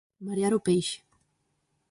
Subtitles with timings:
[0.25, 0.97] Marear o peixe.